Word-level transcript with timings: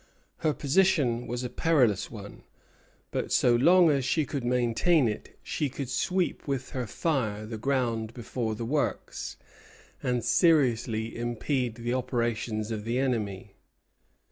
Her 0.37 0.51
position 0.55 1.27
was 1.27 1.43
a 1.43 1.49
perilous 1.51 2.09
one; 2.09 2.41
but 3.11 3.31
so 3.31 3.55
long 3.55 3.91
as 3.91 4.03
she 4.03 4.25
could 4.25 4.43
maintain 4.43 5.07
it 5.07 5.37
she 5.43 5.69
could 5.69 5.89
sweep 5.89 6.47
with 6.47 6.71
her 6.71 6.87
fire 6.87 7.45
the 7.45 7.59
ground 7.59 8.15
before 8.15 8.55
the 8.55 8.65
works, 8.65 9.37
and 10.01 10.25
seriously 10.25 11.15
impede 11.15 11.75
the 11.75 11.93
operations 11.93 12.71
of 12.71 12.83
the 12.83 12.97
enemy. 12.97 13.53